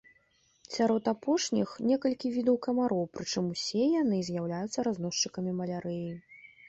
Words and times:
Сярод 0.75 1.03
апошніх 1.11 1.69
некалькі 1.89 2.31
відаў 2.37 2.57
камароў, 2.67 3.03
прычым 3.17 3.51
усе 3.57 3.83
яны 4.01 4.17
з'яўляюцца 4.31 4.79
разносчыкамі 4.89 5.51
малярыі. 5.61 6.11